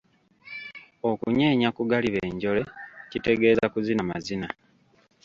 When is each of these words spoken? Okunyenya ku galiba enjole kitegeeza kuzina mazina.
Okunyenya 1.09 1.69
ku 1.75 1.81
galiba 1.91 2.19
enjole 2.29 2.61
kitegeeza 3.09 3.65
kuzina 3.73 4.01
mazina. 4.09 4.47